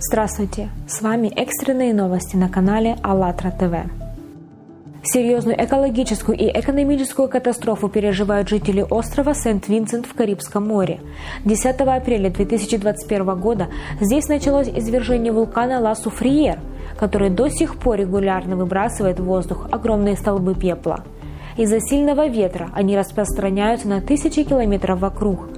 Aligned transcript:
Здравствуйте! 0.00 0.68
С 0.86 1.02
вами 1.02 1.26
экстренные 1.26 1.92
новости 1.92 2.36
на 2.36 2.48
канале 2.48 2.96
АЛЛАТРА 3.02 3.50
ТВ. 3.50 3.90
Серьезную 5.02 5.56
экологическую 5.60 6.38
и 6.38 6.46
экономическую 6.46 7.28
катастрофу 7.28 7.88
переживают 7.88 8.48
жители 8.48 8.86
острова 8.88 9.34
Сент-Винсент 9.34 10.06
в 10.06 10.14
Карибском 10.14 10.68
море. 10.68 11.00
10 11.44 11.80
апреля 11.80 12.30
2021 12.30 13.40
года 13.40 13.66
здесь 14.00 14.28
началось 14.28 14.68
извержение 14.68 15.32
вулкана 15.32 15.80
Ла 15.80 15.96
Суфриер, 15.96 16.60
который 16.96 17.30
до 17.30 17.48
сих 17.48 17.76
пор 17.76 17.96
регулярно 17.96 18.54
выбрасывает 18.54 19.18
в 19.18 19.24
воздух 19.24 19.66
огромные 19.72 20.16
столбы 20.16 20.54
пепла. 20.54 21.02
Из-за 21.56 21.80
сильного 21.80 22.28
ветра 22.28 22.70
они 22.72 22.96
распространяются 22.96 23.88
на 23.88 24.00
тысячи 24.00 24.44
километров 24.44 25.00
вокруг– 25.00 25.48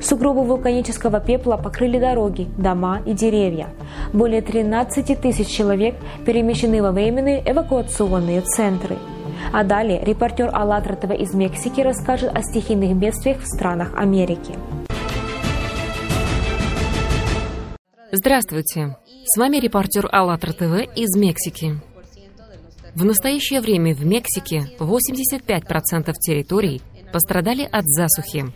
Сугробы 0.00 0.44
вулканического 0.44 1.20
пепла 1.20 1.56
покрыли 1.56 1.98
дороги, 1.98 2.48
дома 2.56 3.00
и 3.04 3.12
деревья. 3.12 3.68
Более 4.12 4.42
13 4.42 5.20
тысяч 5.20 5.48
человек 5.48 5.96
перемещены 6.24 6.82
во 6.82 6.92
временные 6.92 7.42
эвакуационные 7.44 8.42
центры. 8.42 8.96
А 9.52 9.64
далее 9.64 10.04
репортер 10.04 10.50
АЛЛАТРА 10.52 10.96
ТВ 10.96 11.10
из 11.12 11.34
Мексики 11.34 11.80
расскажет 11.80 12.36
о 12.36 12.42
стихийных 12.42 12.96
бедствиях 12.96 13.40
в 13.40 13.46
странах 13.46 13.92
Америки. 13.96 14.54
Здравствуйте! 18.12 18.96
С 19.24 19.36
вами 19.36 19.56
репортер 19.58 20.08
АЛЛАТРА 20.10 20.52
ТВ 20.52 20.96
из 20.96 21.16
Мексики. 21.16 21.80
В 22.94 23.04
настоящее 23.04 23.60
время 23.60 23.94
в 23.94 24.06
Мексике 24.06 24.62
85% 24.78 26.12
территорий 26.14 26.80
пострадали 27.12 27.68
от 27.70 27.84
засухи. 27.86 28.46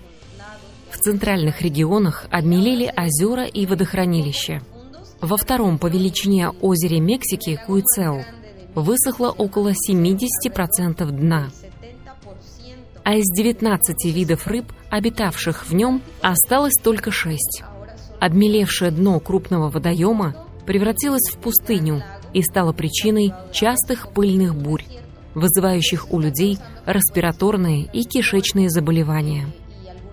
Центральных 1.02 1.62
регионах 1.62 2.27
обмелели 2.30 2.92
озера 2.95 3.45
и 3.45 3.64
водохранилища. 3.64 4.61
Во 5.22 5.38
втором 5.38 5.78
по 5.78 5.86
величине 5.86 6.50
озере 6.50 7.00
Мексики 7.00 7.58
Куицео 7.66 8.22
высохло 8.75 9.30
около 9.30 9.72
70% 9.72 11.10
дна. 11.10 11.48
А 13.02 13.14
из 13.14 13.25
19 13.34 14.14
видов 14.14 14.47
рыб, 14.47 14.66
обитавших 14.91 15.66
в 15.66 15.75
нем, 15.75 16.02
осталось 16.20 16.75
только 16.83 17.10
6. 17.10 17.62
Обмелевшее 18.20 18.91
дно 18.91 19.20
крупного 19.20 19.70
водоема 19.70 20.36
превратилось 20.66 21.30
в 21.32 21.38
пустыню 21.38 22.03
и 22.34 22.42
стало 22.42 22.75
причиной 22.75 23.32
частых 23.53 24.12
пыльных 24.12 24.55
бурь, 24.55 24.84
вызывающих 25.34 26.12
у 26.12 26.20
людей 26.20 26.58
респираторные 26.84 27.88
и 27.91 28.05
кишечные 28.05 28.69
заболевания. 28.69 29.47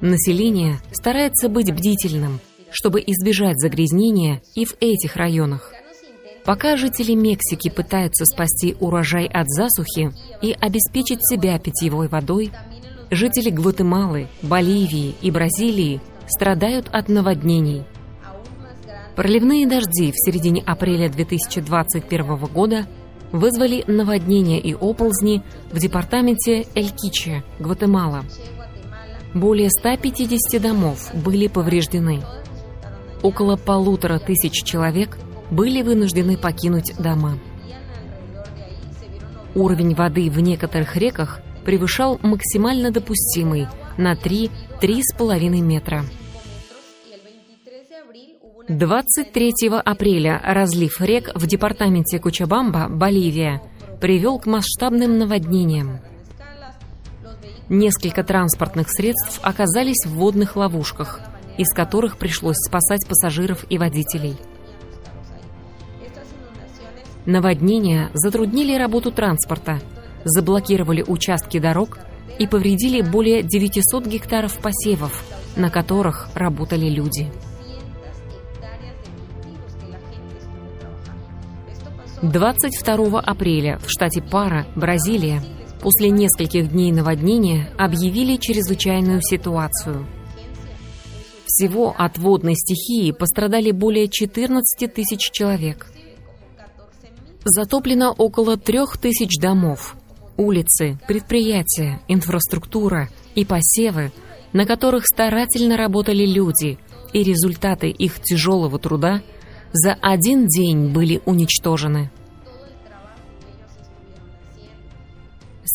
Население 0.01 0.79
старается 0.91 1.49
быть 1.49 1.73
бдительным, 1.73 2.39
чтобы 2.71 3.01
избежать 3.01 3.57
загрязнения 3.57 4.41
и 4.53 4.65
в 4.65 4.75
этих 4.79 5.15
районах. 5.15 5.73
Пока 6.45 6.77
жители 6.77 7.13
Мексики 7.13 7.69
пытаются 7.69 8.25
спасти 8.25 8.75
урожай 8.79 9.25
от 9.25 9.47
засухи 9.49 10.11
и 10.41 10.53
обеспечить 10.53 11.19
себя 11.27 11.57
питьевой 11.57 12.07
водой, 12.07 12.51
жители 13.09 13.49
Гватемалы, 13.49 14.27
Боливии 14.43 15.15
и 15.21 15.31
Бразилии 15.31 15.99
страдают 16.27 16.89
от 16.91 17.09
наводнений. 17.09 17.83
Проливные 19.15 19.67
дожди 19.67 20.11
в 20.11 20.15
середине 20.15 20.61
апреля 20.61 21.09
2021 21.09 22.37
года 22.45 22.85
вызвали 23.31 23.83
наводнения 23.87 24.59
и 24.59 24.75
оползни 24.75 25.41
в 25.71 25.79
департаменте 25.79 26.67
Эль-Киче, 26.75 27.43
Гватемала. 27.59 28.23
Более 29.33 29.69
150 29.69 30.61
домов 30.61 31.11
были 31.13 31.47
повреждены. 31.47 32.23
Около 33.21 33.55
полутора 33.55 34.19
тысяч 34.19 34.63
человек 34.63 35.17
были 35.51 35.81
вынуждены 35.81 36.37
покинуть 36.37 36.93
дома. 36.97 37.37
Уровень 39.55 39.95
воды 39.95 40.29
в 40.29 40.39
некоторых 40.39 40.95
реках 40.95 41.41
превышал 41.65 42.19
максимально 42.21 42.91
допустимый 42.91 43.67
на 43.97 44.13
3-3,5 44.13 45.61
метра. 45.61 46.05
23 48.69 49.53
апреля 49.83 50.41
разлив 50.43 50.99
рек 51.01 51.31
в 51.33 51.47
департаменте 51.47 52.19
Кучабамба, 52.19 52.87
Боливия, 52.89 53.61
привел 54.01 54.39
к 54.39 54.45
масштабным 54.45 55.17
наводнениям. 55.17 56.01
Несколько 57.69 58.23
транспортных 58.23 58.87
средств 58.89 59.39
оказались 59.43 60.05
в 60.05 60.13
водных 60.13 60.55
ловушках, 60.55 61.19
из 61.57 61.73
которых 61.73 62.17
пришлось 62.17 62.55
спасать 62.57 63.05
пассажиров 63.07 63.65
и 63.69 63.77
водителей. 63.77 64.37
Наводнения 67.25 68.09
затруднили 68.13 68.77
работу 68.77 69.11
транспорта, 69.11 69.81
заблокировали 70.23 71.03
участки 71.05 71.59
дорог 71.59 71.99
и 72.39 72.47
повредили 72.47 73.01
более 73.01 73.43
900 73.43 74.05
гектаров 74.07 74.57
посевов, 74.59 75.21
на 75.57 75.69
которых 75.69 76.29
работали 76.35 76.87
люди. 76.87 77.29
22 82.21 83.19
апреля 83.19 83.77
в 83.79 83.89
штате 83.89 84.21
Пара, 84.21 84.65
Бразилия, 84.75 85.43
после 85.81 86.09
нескольких 86.09 86.71
дней 86.71 86.91
наводнения 86.91 87.71
объявили 87.77 88.37
чрезвычайную 88.37 89.21
ситуацию. 89.21 90.05
Всего 91.45 91.95
от 91.97 92.17
водной 92.17 92.55
стихии 92.55 93.11
пострадали 93.11 93.71
более 93.71 94.07
14 94.07 94.93
тысяч 94.93 95.31
человек. 95.31 95.87
Затоплено 97.43 98.11
около 98.11 98.57
трех 98.57 98.97
тысяч 98.97 99.39
домов, 99.39 99.95
улицы, 100.35 100.99
предприятия, 101.07 102.01
инфраструктура 102.07 103.09
и 103.35 103.45
посевы, 103.45 104.11
на 104.53 104.65
которых 104.65 105.05
старательно 105.05 105.77
работали 105.77 106.25
люди, 106.25 106.77
и 107.13 107.23
результаты 107.23 107.89
их 107.89 108.21
тяжелого 108.21 108.77
труда 108.79 109.21
за 109.71 109.93
один 109.93 110.47
день 110.47 110.89
были 110.89 111.21
уничтожены. 111.25 112.11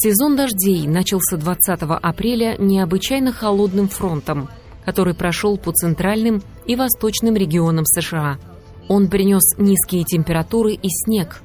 Сезон 0.04 0.34
дождей 0.34 0.88
начался 0.88 1.36
20 1.36 1.80
апреля 1.82 2.56
необычайно 2.58 3.30
холодным 3.30 3.88
фронтом, 3.88 4.48
который 4.84 5.14
прошел 5.14 5.56
по 5.56 5.70
центральным 5.70 6.42
и 6.66 6.74
восточным 6.74 7.36
регионам 7.36 7.84
США. 7.86 8.40
Он 8.88 9.06
принес 9.08 9.56
низкие 9.58 10.02
температуры 10.02 10.72
и 10.72 10.88
снег. 10.88 11.40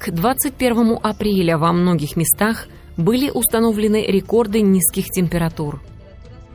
К 0.00 0.10
21 0.10 0.98
апреля 1.00 1.58
во 1.58 1.72
многих 1.72 2.16
местах 2.16 2.66
были 2.96 3.30
установлены 3.30 4.04
рекорды 4.04 4.62
низких 4.62 5.08
температур. 5.10 5.80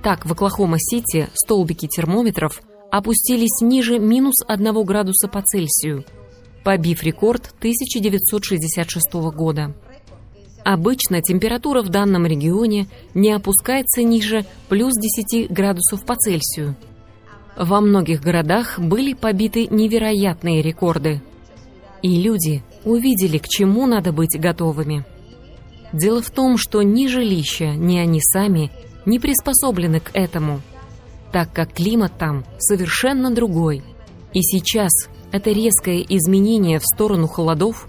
Так, 0.03 0.25
в 0.25 0.34
Оклахома-Сити 0.34 1.30
столбики 1.34 1.88
термометров 1.88 2.62
опустились 2.92 3.62
ниже 3.62 4.00
минус 4.00 4.36
1 4.46 4.84
градуса 4.84 5.30
по 5.30 5.42
Цельсию, 5.42 6.03
побив 6.66 7.03
рекорд 7.03 7.53
1966 7.59 9.13
года. 9.34 9.74
Обычно 10.63 11.22
температура 11.22 11.81
в 11.81 11.89
данном 11.89 12.25
регионе 12.25 12.88
не 13.13 13.31
опускается 13.31 14.03
ниже 14.03 14.45
плюс 14.69 14.94
10 14.94 15.51
градусов 15.51 16.05
по 16.05 16.16
Цельсию. 16.16 16.75
Во 17.57 17.81
многих 17.81 18.22
городах 18.22 18.79
были 18.79 19.13
побиты 19.13 19.67
невероятные 19.67 20.61
рекорды. 20.61 21.21
И 22.01 22.21
люди 22.21 22.63
увидели, 22.85 23.38
к 23.38 23.47
чему 23.47 23.85
надо 23.88 24.11
быть 24.11 24.39
готовыми. 24.39 25.05
Дело 25.94 26.21
в 26.21 26.29
том, 26.29 26.57
что 26.57 26.81
ни 26.81 27.07
жилища, 27.07 27.71
ни 27.75 27.97
они 27.97 28.21
сами 28.21 28.71
не 29.05 29.19
приспособлены 29.19 30.00
к 30.00 30.11
этому, 30.13 30.61
так 31.31 31.51
как 31.51 31.73
климат 31.73 32.18
там 32.18 32.45
совершенно 32.59 33.31
другой. 33.31 33.83
И 34.33 34.41
сейчас 34.41 34.91
это 35.31 35.51
резкое 35.51 36.01
изменение 36.01 36.80
в 36.80 36.86
сторону 36.86 37.27
холодов 37.27 37.88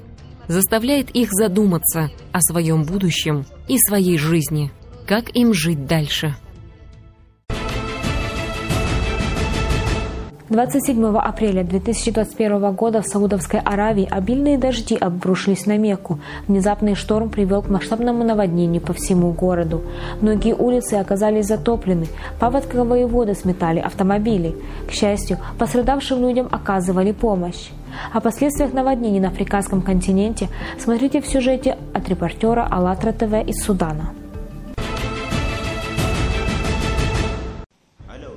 заставляет 0.48 1.10
их 1.10 1.30
задуматься 1.32 2.10
о 2.32 2.40
своем 2.40 2.84
будущем 2.84 3.44
и 3.68 3.78
своей 3.78 4.18
жизни, 4.18 4.70
как 5.06 5.34
им 5.36 5.52
жить 5.54 5.86
дальше. 5.86 6.36
27 10.52 11.16
апреля 11.16 11.64
2021 11.64 12.72
года 12.72 13.00
в 13.00 13.06
Саудовской 13.06 13.58
Аравии 13.60 14.06
обильные 14.06 14.58
дожди 14.58 14.94
обрушились 14.94 15.64
на 15.64 15.78
Мекку. 15.78 16.18
Внезапный 16.46 16.94
шторм 16.94 17.30
привел 17.30 17.62
к 17.62 17.70
масштабному 17.70 18.22
наводнению 18.22 18.82
по 18.82 18.92
всему 18.92 19.32
городу. 19.32 19.80
Многие 20.20 20.54
улицы 20.54 20.94
оказались 20.96 21.46
затоплены, 21.46 22.06
паводковые 22.38 23.06
воды 23.06 23.34
сметали 23.34 23.78
автомобили. 23.78 24.54
К 24.86 24.92
счастью, 24.92 25.38
пострадавшим 25.58 26.20
людям 26.20 26.48
оказывали 26.52 27.12
помощь. 27.12 27.70
О 28.12 28.20
последствиях 28.20 28.74
наводнений 28.74 29.20
на 29.20 29.28
африканском 29.28 29.80
континенте 29.80 30.50
смотрите 30.78 31.22
в 31.22 31.26
сюжете 31.26 31.78
от 31.94 32.10
репортера 32.10 32.68
АЛЛАТРА 32.70 33.12
ТВ 33.12 33.48
из 33.48 33.64
Судана. 33.64 34.21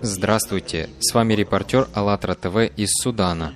Здравствуйте, 0.07 0.87
с 0.99 1.15
вами 1.15 1.33
репортер 1.33 1.87
АЛЛАТРА 1.95 2.35
ТВ 2.35 2.57
из 2.77 2.89
Судана. 2.91 3.55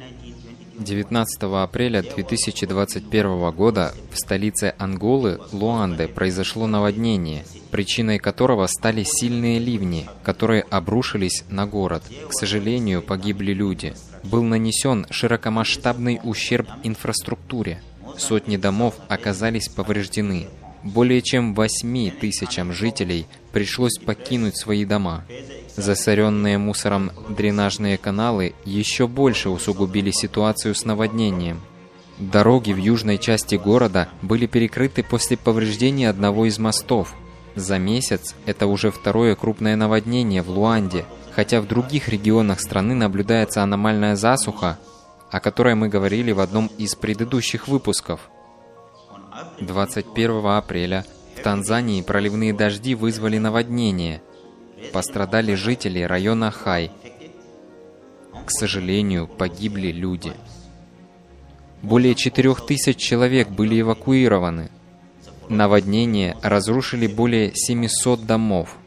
19 0.80 1.44
апреля 1.44 2.02
2021 2.02 3.52
года 3.52 3.94
в 4.12 4.18
столице 4.18 4.74
Анголы, 4.80 5.40
Луанде, 5.52 6.08
произошло 6.08 6.66
наводнение, 6.66 7.46
причиной 7.70 8.18
которого 8.18 8.66
стали 8.66 9.04
сильные 9.04 9.60
ливни, 9.60 10.08
которые 10.24 10.64
обрушились 10.64 11.44
на 11.50 11.68
город. 11.68 12.02
К 12.28 12.34
сожалению, 12.34 13.04
погибли 13.04 13.54
люди. 13.54 13.94
Был 14.24 14.42
нанесен 14.42 15.06
широкомасштабный 15.12 16.20
ущерб 16.24 16.68
инфраструктуре. 16.82 17.84
Сотни 18.18 18.58
домов 18.58 18.96
оказались 19.08 19.70
повреждены. 19.70 20.48
Более 20.84 21.22
чем 21.22 21.56
8 21.56 22.12
тысячам 22.12 22.72
жителей 22.72 23.28
пришлось 23.52 23.98
покинуть 23.98 24.58
свои 24.58 24.86
дома. 24.86 25.26
Засоренные 25.76 26.58
мусором 26.58 27.12
дренажные 27.30 27.98
каналы 27.98 28.54
еще 28.66 29.08
больше 29.08 29.50
усугубили 29.50 30.12
ситуацию 30.12 30.76
с 30.76 30.86
наводнением. 30.86 31.60
Дороги 32.18 32.74
в 32.74 32.78
южной 32.78 33.18
части 33.18 33.56
города 33.56 34.10
были 34.22 34.46
перекрыты 34.46 35.04
после 35.04 35.38
повреждения 35.38 36.10
одного 36.10 36.46
из 36.46 36.60
мостов. 36.60 37.14
За 37.56 37.78
месяц 37.78 38.36
это 38.46 38.68
уже 38.68 38.92
второе 38.92 39.36
крупное 39.36 39.76
наводнение 39.76 40.42
в 40.42 40.50
Луанде, 40.50 41.06
хотя 41.32 41.62
в 41.62 41.68
других 41.68 42.10
регионах 42.10 42.62
страны 42.62 42.94
наблюдается 42.94 43.64
аномальная 43.64 44.16
засуха, 44.16 44.80
о 45.32 45.40
которой 45.40 45.76
мы 45.76 45.90
говорили 45.90 46.32
в 46.32 46.40
одном 46.40 46.68
из 46.78 46.96
предыдущих 46.96 47.68
выпусков. 47.68 48.30
21 49.62 50.46
апреля 50.46 51.06
в 51.36 51.42
Танзании 51.42 52.02
проливные 52.02 52.54
дожди 52.54 52.96
вызвали 52.96 53.38
наводнение– 53.38 54.22
Пострадали 54.94 55.54
жители 55.54 56.02
района 56.02 56.52
Хай. 56.52 56.92
К 58.46 58.52
сожалению, 58.52 59.28
погибли 59.28 59.92
люди. 59.92 60.34
Более 61.84 62.16
4000 62.16 62.98
человек 62.98 63.50
были 63.50 63.82
эвакуированы. 63.82 64.72
Наводнение 65.48 66.36
разрушили 66.42 67.08
более 67.08 67.52
700 67.54 68.26
домов. 68.26 68.78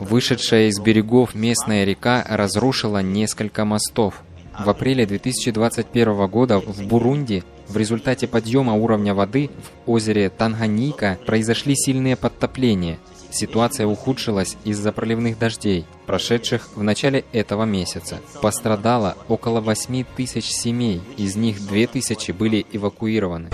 Вышедшая 0.00 0.68
из 0.68 0.80
берегов 0.80 1.34
местная 1.34 1.84
река 1.84 2.24
разрушила 2.28 3.02
несколько 3.02 3.64
мостов. 3.64 4.22
В 4.58 4.68
апреле 4.70 5.04
2021 5.04 6.26
года 6.28 6.58
в 6.58 6.86
Бурунди 6.86 7.44
в 7.68 7.76
результате 7.76 8.26
подъема 8.26 8.74
уровня 8.74 9.14
воды 9.14 9.50
в 9.86 9.90
озере 9.90 10.30
Танганьика 10.30 11.18
произошли 11.26 11.74
сильные 11.76 12.16
подтопления– 12.16 12.98
Ситуация 13.34 13.88
ухудшилась 13.88 14.56
из-за 14.64 14.92
проливных 14.92 15.40
дождей, 15.40 15.86
прошедших 16.06 16.68
в 16.76 16.84
начале 16.84 17.24
этого 17.32 17.64
месяца. 17.64 18.20
Пострадало 18.40 19.16
около 19.26 19.60
8 19.60 20.04
тысяч 20.16 20.44
семей, 20.44 21.02
из 21.16 21.34
них 21.34 21.58
2 21.66 21.86
тысячи 21.88 22.30
были 22.30 22.64
эвакуированы. 22.72 23.48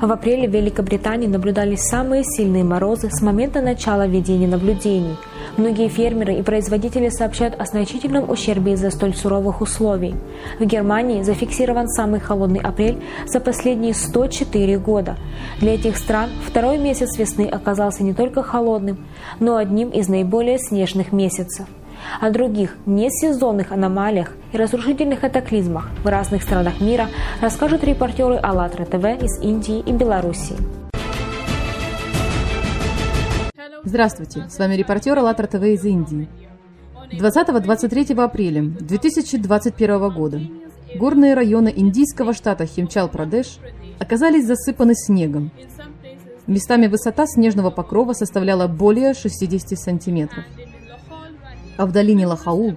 В 0.00 0.10
апреле 0.10 0.48
в 0.48 0.54
Великобритании 0.54 1.26
наблюдались 1.26 1.82
самые 1.82 2.24
сильные 2.24 2.64
морозы 2.64 3.10
с 3.10 3.20
момента 3.20 3.60
начала 3.60 4.06
ведения 4.06 4.48
наблюдений– 4.48 5.16
Многие 5.58 5.88
фермеры 5.88 6.34
и 6.34 6.42
производители 6.42 7.08
сообщают 7.08 7.60
о 7.60 7.64
значительном 7.64 8.30
ущербе 8.30 8.74
из-за 8.74 8.90
столь 8.90 9.16
суровых 9.16 9.60
условий. 9.60 10.14
В 10.60 10.64
Германии 10.64 11.22
зафиксирован 11.22 11.88
самый 11.88 12.20
холодный 12.20 12.60
апрель 12.60 13.02
за 13.26 13.40
последние 13.40 13.92
104 13.92 14.78
года. 14.78 15.16
Для 15.58 15.74
этих 15.74 15.96
стран 15.96 16.30
второй 16.46 16.78
месяц 16.78 17.18
весны 17.18 17.48
оказался 17.48 18.04
не 18.04 18.14
только 18.14 18.44
холодным, 18.44 19.04
но 19.40 19.56
одним 19.56 19.88
из 19.88 20.08
наиболее 20.08 20.58
снежных 20.60 21.10
месяцев. 21.10 21.66
О 22.20 22.30
других 22.30 22.76
несезонных 22.86 23.72
аномалиях 23.72 24.36
и 24.52 24.56
разрушительных 24.56 25.18
катаклизмах 25.18 25.88
в 26.04 26.06
разных 26.06 26.44
странах 26.44 26.80
мира 26.80 27.08
расскажут 27.40 27.82
репортеры 27.82 28.36
АЛЛАТРА 28.36 28.84
ТВ 28.84 29.24
из 29.24 29.42
Индии 29.42 29.80
и 29.80 29.90
Белоруссии. 29.90 30.87
Здравствуйте, 33.88 34.44
с 34.50 34.58
вами 34.58 34.74
репортер 34.74 35.18
АЛЛАТРА 35.18 35.46
ТВ 35.46 35.62
из 35.62 35.82
Индии. 35.82 36.28
20-23 37.10 38.22
апреля 38.22 38.62
2021 38.62 40.10
года 40.10 40.42
горные 40.94 41.32
районы 41.32 41.72
индийского 41.74 42.34
штата 42.34 42.66
Химчал-Прадеш 42.66 43.58
оказались 43.98 44.44
засыпаны 44.44 44.92
снегом. 44.94 45.52
Местами 46.46 46.86
высота 46.86 47.26
снежного 47.26 47.70
покрова 47.70 48.12
составляла 48.12 48.68
более 48.68 49.14
60 49.14 49.78
сантиметров. 49.78 50.44
А 51.78 51.86
в 51.86 51.92
долине 51.92 52.26
Лахаул 52.26 52.74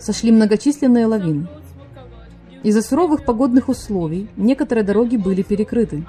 сошли 0.00 0.32
многочисленные 0.32 1.06
лавины. 1.06 1.46
Из-за 2.64 2.82
суровых 2.82 3.24
погодных 3.24 3.68
условий 3.68 4.28
некоторые 4.36 4.82
дороги 4.82 5.14
были 5.16 5.42
перекрыты. 5.42 6.04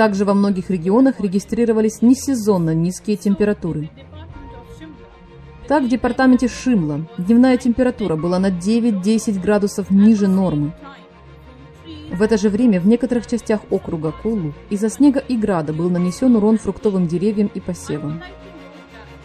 Также 0.00 0.24
во 0.24 0.32
многих 0.32 0.70
регионах 0.70 1.20
регистрировались 1.20 2.00
несезонно 2.00 2.74
низкие 2.74 3.18
температуры. 3.18 3.90
Так, 5.68 5.82
в 5.82 5.88
департаменте 5.88 6.48
Шимла 6.48 7.06
дневная 7.18 7.58
температура 7.58 8.16
была 8.16 8.38
на 8.38 8.48
9-10 8.48 9.38
градусов 9.42 9.90
ниже 9.90 10.26
нормы. 10.26 10.72
В 12.10 12.22
это 12.22 12.38
же 12.38 12.48
время 12.48 12.80
в 12.80 12.86
некоторых 12.86 13.26
частях 13.26 13.60
округа 13.68 14.10
Кулу 14.22 14.54
из-за 14.70 14.88
снега 14.88 15.18
и 15.20 15.36
града 15.36 15.74
был 15.74 15.90
нанесен 15.90 16.34
урон 16.34 16.56
фруктовым 16.56 17.06
деревьям 17.06 17.50
и 17.52 17.60
посевам. 17.60 18.22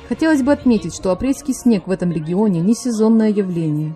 Хотелось 0.10 0.44
бы 0.44 0.52
отметить, 0.52 0.94
что 0.94 1.14
апрельский 1.14 1.54
снег 1.54 1.88
в 1.88 1.92
этом 1.92 2.12
регионе 2.12 2.60
не 2.60 2.76
сезонное 2.76 3.30
явление, 3.30 3.96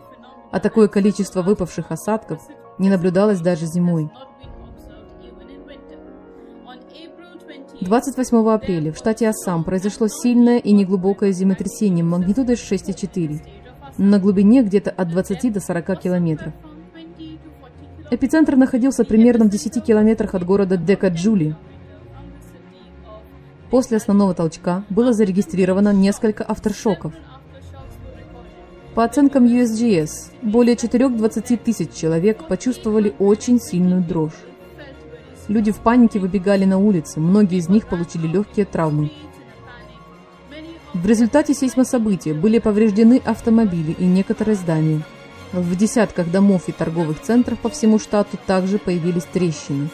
а 0.50 0.62
такое 0.62 0.88
количество 0.88 1.42
выпавших 1.42 1.92
осадков 1.92 2.40
не 2.78 2.90
наблюдалось 2.90 3.42
даже 3.42 3.66
зимой. 3.66 4.10
28 7.82 8.50
апреля 8.50 8.92
в 8.92 8.98
штате 8.98 9.30
Ассам 9.30 9.64
произошло 9.64 10.10
сильное 10.10 10.58
и 10.58 10.74
неглубокое 10.74 11.32
землетрясение 11.32 12.04
магнитудой 12.04 12.56
6,4 12.56 13.40
на 13.98 14.20
глубине 14.20 14.64
где-то 14.64 14.92
от 14.92 15.08
20 15.08 15.54
до 15.54 15.62
40 15.62 16.00
километров. 16.02 16.54
Эпицентр 18.12 18.58
находился 18.58 19.06
примерно 19.06 19.46
в 19.46 19.50
10 19.50 19.82
километрах 19.82 20.36
от 20.36 20.44
города 20.44 20.76
Декаджули. 20.76 21.56
После 23.72 23.96
основного 23.96 24.34
толчка 24.34 24.84
было 24.90 25.14
зарегистрировано 25.14 25.94
несколько 25.94 26.44
авторшоков. 26.44 27.14
По 28.94 29.06
оценкам 29.06 29.46
USGS, 29.46 30.32
более 30.42 30.76
4-20 30.76 31.58
тысяч 31.64 31.94
человек 31.94 32.46
почувствовали 32.48 33.14
очень 33.20 33.62
сильную 33.62 34.04
дрожь. 34.04 34.49
Люди 35.50 35.72
в 35.72 35.80
панике 35.80 36.20
выбегали 36.20 36.64
на 36.64 36.78
улицы, 36.78 37.20
многие 37.20 37.58
из 37.58 37.70
них 37.70 37.88
получили 37.88 38.28
легкие 38.28 38.68
травмы. 38.68 39.12
В 40.94 41.04
результате 41.08 41.56
сейсмособытия 41.56 42.36
были 42.36 42.60
повреждены 42.60 43.20
автомобили 43.26 43.94
и 43.94 44.06
некоторые 44.06 44.56
здания. 44.56 45.02
В 45.52 45.76
десятках 45.76 46.30
домов 46.30 46.70
и 46.70 46.72
торговых 46.72 47.20
центров 47.20 47.58
по 47.58 47.70
всему 47.70 47.98
штату 47.98 48.38
также 48.46 48.78
появились 48.78 49.26
трещины. 49.26 49.90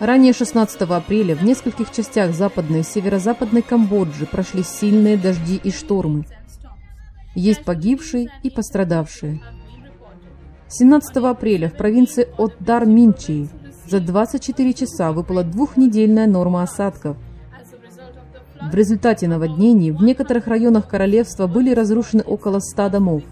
Ранее 0.00 0.32
16 0.32 0.80
апреля 0.80 1.36
в 1.36 1.44
нескольких 1.44 1.92
частях 1.92 2.32
западной 2.34 2.80
и 2.80 2.84
северо-западной 2.84 3.60
Камбоджи 3.60 4.24
прошли 4.24 4.62
сильные 4.62 5.18
дожди 5.18 5.60
и 5.62 5.70
штормы. 5.70 6.24
Есть 7.34 7.64
погибшие 7.64 8.28
и 8.42 8.48
пострадавшие. 8.48 9.42
17 10.74 11.16
апреля 11.18 11.68
в 11.68 11.76
провинции 11.76 12.26
Отдар-Минчи 12.38 13.46
за 13.86 14.00
24 14.00 14.72
часа 14.72 15.12
выпала 15.12 15.44
двухнедельная 15.44 16.26
норма 16.26 16.62
осадков. 16.62 17.18
В 18.58 18.74
результате 18.74 19.28
наводнений 19.28 19.90
в 19.90 20.02
некоторых 20.02 20.46
районах 20.46 20.88
королевства 20.88 21.46
были 21.46 21.74
разрушены 21.74 22.22
около 22.22 22.58
100 22.58 22.88
домов. 22.88 23.22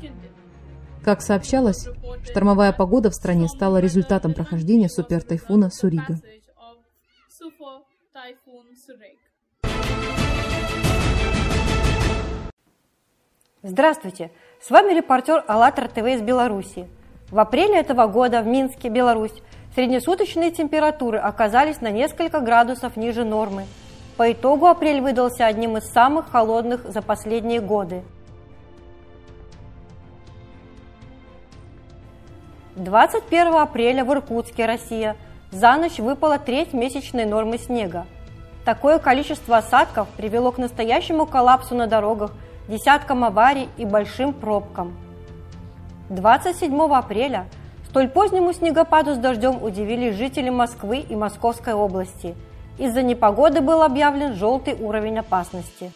Как 1.02 1.23
сообщалось, 1.23 1.88
штормовая 2.25 2.75
погода 2.75 3.09
в 3.09 3.14
стране 3.14 3.49
стала 3.49 3.78
результатом 3.78 4.35
прохождения 4.35 4.90
супертайфуна 4.90 5.70
Сурига. 5.70 6.20
Здравствуйте! 13.62 14.30
С 14.61 14.68
вами 14.68 14.92
репортер 14.92 15.42
АЛЛАТРА 15.49 15.88
ТВ 15.88 16.06
из 16.06 16.20
Беларуси. 16.20 16.87
В 17.30 17.38
апреле 17.38 17.78
этого 17.78 18.06
года 18.06 18.42
в 18.42 18.46
Минске, 18.46 18.88
Беларусь, 18.88 19.34
среднесуточные 19.75 20.50
температуры 20.50 21.18
оказались 21.18 21.80
на 21.80 21.90
несколько 21.90 22.40
градусов 22.40 22.96
ниже 22.96 23.25
нормы. 23.25 23.66
По 24.16 24.32
итогу 24.32 24.66
апрель 24.66 25.00
выдался 25.00 25.46
одним 25.46 25.76
из 25.76 25.84
самых 25.92 26.30
холодных 26.30 26.84
за 26.84 27.02
последние 27.02 27.60
годы. 27.60 28.02
21 32.75 33.54
апреля 33.54 34.04
в 34.04 34.12
Иркутске, 34.12 34.66
Россия, 34.66 35.16
за 35.52 35.76
ночь 35.76 35.99
выпала 35.99 36.38
треть 36.38 36.72
месячной 36.72 37.26
нормы 37.26 37.58
снега. 37.58 38.06
Такое 38.64 38.99
количество 38.99 39.58
осадков 39.58 40.08
привело 40.16 40.50
к 40.50 40.58
настоящему 40.58 41.26
коллапсу 41.26 41.75
на 41.75 41.87
дорогах 41.87 42.32
десяткам 42.68 43.25
аварий 43.25 43.68
и 43.76 43.84
большим 43.84 44.32
пробкам. 44.32 44.96
27 46.11 46.76
апреля 46.93 47.49
столь 47.88 48.09
позднему 48.09 48.52
снегопаду 48.52 49.14
с 49.14 49.19
дождем 49.19 49.62
удивили 49.62 50.11
жители 50.11 50.50
Москвы 50.50 50.99
и 50.99 51.14
Московской 51.14 51.73
области. 51.73 52.35
Из-за 52.79 53.02
непогоды 53.02 53.61
был 53.61 53.83
объявлен 53.83 54.35
желтый 54.35 54.75
уровень 54.75 55.21
опасности. 55.21 55.93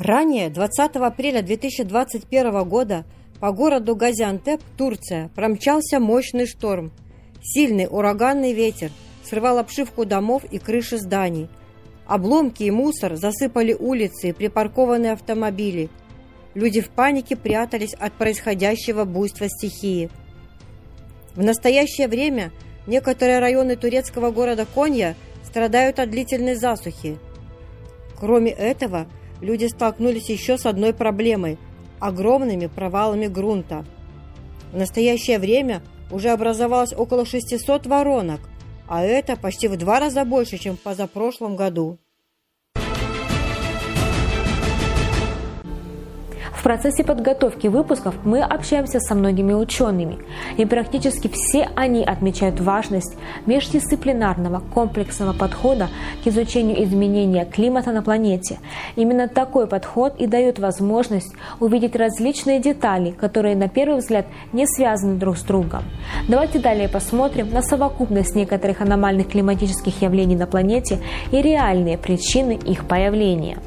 Ранее, 0.00 0.50
20 0.50 0.96
апреля 0.96 1.42
2021 1.42 2.64
года, 2.64 3.04
по 3.38 3.52
городу 3.52 3.94
Газиантеп, 3.94 4.60
Турция, 4.76 5.30
промчался 5.36 6.00
мощный 6.00 6.46
шторм. 6.46 6.90
Сильный 7.40 7.86
ураганный 7.88 8.54
ветер 8.54 8.90
срывал 9.22 9.58
обшивку 9.58 10.04
домов 10.04 10.42
и 10.50 10.58
крыши 10.58 10.98
зданий. 10.98 11.48
Обломки 12.08 12.64
и 12.64 12.72
мусор 12.72 13.14
засыпали 13.14 13.72
улицы 13.72 14.30
и 14.30 14.32
припаркованные 14.32 15.12
автомобили. 15.12 15.88
Люди 16.54 16.80
в 16.80 16.90
панике 16.90 17.36
прятались 17.36 17.94
от 17.94 18.12
происходящего 18.12 19.04
буйства 19.04 19.48
стихии. 19.48 20.10
В 21.34 21.42
настоящее 21.42 22.08
время 22.08 22.52
некоторые 22.86 23.38
районы 23.38 23.76
турецкого 23.76 24.30
города 24.30 24.66
Конья 24.66 25.14
страдают 25.44 25.98
от 25.98 26.10
длительной 26.10 26.54
засухи. 26.54 27.18
Кроме 28.18 28.50
этого, 28.50 29.06
люди 29.40 29.66
столкнулись 29.66 30.28
еще 30.28 30.58
с 30.58 30.66
одной 30.66 30.92
проблемой– 30.92 31.58
огромными 32.00 32.66
провалами 32.66 33.28
грунта. 33.28 33.84
В 34.72 34.76
настоящее 34.76 35.38
время 35.38 35.82
уже 36.10 36.30
образовалось 36.30 36.92
около 36.92 37.24
600 37.24 37.86
воронок, 37.86 38.40
а 38.88 39.02
это 39.04 39.36
почти 39.36 39.68
в 39.68 39.76
два 39.76 40.00
раза 40.00 40.24
больше, 40.24 40.58
чем 40.58 40.76
в 40.76 40.80
позапрошлом 40.80 41.56
году. 41.56 41.98
В 46.62 46.64
процессе 46.64 47.02
подготовки 47.02 47.66
выпусков 47.66 48.14
мы 48.22 48.40
общаемся 48.40 49.00
со 49.00 49.16
многими 49.16 49.52
учеными, 49.52 50.18
и 50.56 50.64
практически 50.64 51.26
все 51.26 51.68
они 51.74 52.04
отмечают 52.04 52.60
важность 52.60 53.16
междисциплинарного 53.46 54.62
комплексного 54.72 55.32
подхода 55.32 55.88
к 56.22 56.28
изучению 56.28 56.84
изменения 56.84 57.44
климата 57.46 57.90
на 57.90 58.00
планете. 58.00 58.60
Именно 58.94 59.26
такой 59.26 59.66
подход 59.66 60.14
и 60.20 60.28
дает 60.28 60.60
возможность 60.60 61.34
увидеть 61.58 61.96
различные 61.96 62.60
детали, 62.60 63.10
которые 63.10 63.56
на 63.56 63.68
первый 63.68 63.98
взгляд 63.98 64.26
не 64.52 64.64
связаны 64.64 65.16
друг 65.16 65.38
с 65.38 65.42
другом. 65.42 65.82
Давайте 66.28 66.60
далее 66.60 66.88
посмотрим 66.88 67.50
на 67.50 67.62
совокупность 67.62 68.36
некоторых 68.36 68.80
аномальных 68.80 69.30
климатических 69.30 70.00
явлений 70.00 70.36
на 70.36 70.46
планете 70.46 71.00
и 71.32 71.42
реальные 71.42 71.98
причины 71.98 72.52
их 72.52 72.86
появления. 72.86 73.58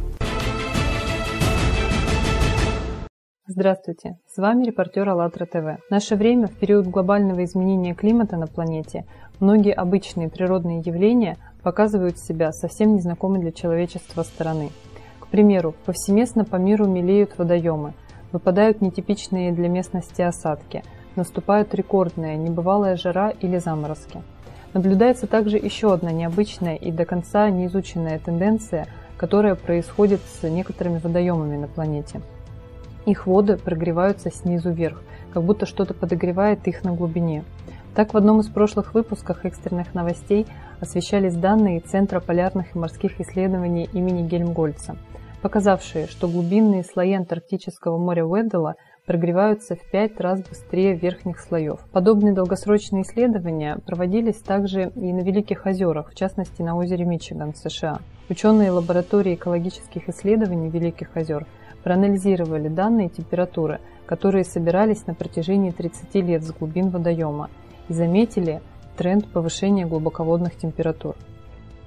Здравствуйте, 3.47 4.17
с 4.25 4.37
вами 4.37 4.63
репортер 4.63 5.07
АЛЛАТРА 5.07 5.45
ТВ. 5.45 5.79
В 5.87 5.91
наше 5.91 6.15
время, 6.15 6.47
в 6.47 6.55
период 6.55 6.87
глобального 6.87 7.43
изменения 7.43 7.93
климата 7.93 8.37
на 8.37 8.47
планете, 8.47 9.05
многие 9.39 9.71
обычные 9.71 10.29
природные 10.29 10.79
явления 10.79 11.37
показывают 11.61 12.17
себя 12.17 12.51
совсем 12.51 12.95
незнакомой 12.95 13.41
для 13.41 13.51
человечества 13.51 14.23
стороны. 14.23 14.71
К 15.19 15.27
примеру, 15.27 15.75
повсеместно 15.85 16.43
по 16.43 16.55
миру 16.55 16.87
мелеют 16.87 17.37
водоемы, 17.37 17.93
выпадают 18.31 18.81
нетипичные 18.81 19.51
для 19.51 19.69
местности 19.69 20.23
осадки, 20.23 20.83
наступают 21.15 21.71
рекордная, 21.75 22.37
небывалая 22.37 22.97
жара 22.97 23.29
или 23.29 23.59
заморозки. 23.59 24.23
Наблюдается 24.73 25.27
также 25.27 25.57
еще 25.57 25.93
одна 25.93 26.11
необычная 26.11 26.77
и 26.77 26.91
до 26.91 27.05
конца 27.05 27.47
неизученная 27.51 28.17
тенденция, 28.17 28.87
которая 29.17 29.53
происходит 29.53 30.21
с 30.21 30.49
некоторыми 30.49 30.97
водоемами 30.97 31.57
на 31.57 31.67
планете– 31.67 32.21
их 33.05 33.27
воды 33.27 33.57
прогреваются 33.57 34.31
снизу 34.31 34.71
вверх, 34.71 35.01
как 35.33 35.43
будто 35.43 35.65
что-то 35.65 35.93
подогревает 35.93 36.67
их 36.67 36.83
на 36.83 36.93
глубине. 36.93 37.43
Так 37.95 38.13
в 38.13 38.17
одном 38.17 38.41
из 38.41 38.47
прошлых 38.47 38.93
выпусков 38.93 39.45
экстренных 39.45 39.93
новостей 39.93 40.45
освещались 40.81 41.35
данные 41.35 41.79
Центра 41.79 42.19
полярных 42.19 42.75
и 42.75 42.79
морских 42.79 43.21
исследований 43.21 43.89
имени 43.93 44.27
Гельмгольца, 44.27 44.97
показавшие, 45.41 46.07
что 46.07 46.27
глубинные 46.27 46.83
слои 46.83 47.13
Антарктического 47.13 47.97
моря 47.97 48.25
Уэддела 48.25 48.75
прогреваются 49.05 49.75
в 49.75 49.91
пять 49.91 50.19
раз 50.19 50.41
быстрее 50.41 50.95
верхних 50.95 51.39
слоев. 51.39 51.79
Подобные 51.93 52.33
долгосрочные 52.33 53.03
исследования 53.03 53.77
проводились 53.85 54.41
также 54.41 54.91
и 54.95 55.13
на 55.13 55.21
Великих 55.21 55.65
озерах, 55.65 56.11
в 56.11 56.15
частности 56.15 56.63
на 56.63 56.75
озере 56.75 57.05
Мичиган 57.05 57.53
в 57.53 57.57
США. 57.57 57.99
Ученые 58.29 58.71
лаборатории 58.71 59.35
экологических 59.35 60.09
исследований 60.09 60.69
Великих 60.69 61.15
озер– 61.15 61.45
проанализировали 61.85 62.67
данные 62.67 63.09
температуры, 63.09 63.79
которые 64.07 64.43
собирались 64.43 65.05
на 65.05 65.13
протяжении 65.13 65.69
30 65.69 66.15
лет 66.15 66.43
с 66.43 66.51
глубин 66.51 66.89
водоема 66.89 67.51
и 67.89 67.93
заметили 67.93 68.63
тренд 68.97 69.27
повышения 69.27 69.85
глубоководных 69.85 70.57
температур. 70.57 71.15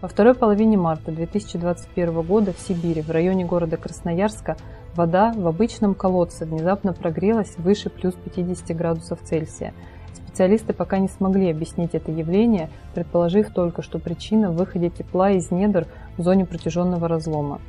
Во 0.00 0.06
второй 0.06 0.34
половине 0.34 0.76
марта 0.76 1.10
2021 1.10 2.22
года 2.22 2.52
в 2.52 2.60
Сибири, 2.60 3.02
в 3.02 3.10
районе 3.10 3.44
города 3.44 3.76
Красноярска, 3.76 4.56
вода 4.94 5.32
в 5.32 5.48
обычном 5.48 5.96
колодце 5.96 6.44
внезапно 6.44 6.92
прогрелась 6.92 7.58
выше 7.58 7.90
плюс 7.90 8.14
50 8.14 8.76
градусов 8.76 9.18
Цельсия. 9.24 9.74
Специалисты 10.14 10.74
пока 10.74 10.98
не 10.98 11.08
смогли 11.08 11.50
объяснить 11.50 11.96
это 11.96 12.12
явление, 12.12 12.70
предположив 12.94 13.52
только, 13.52 13.82
что 13.82 13.98
причина 13.98 14.52
выходе 14.52 14.90
тепла 14.90 15.32
из 15.32 15.50
недр 15.50 15.88
в 16.16 16.22
зоне 16.22 16.46
протяженного 16.46 17.08
разлома. 17.08 17.60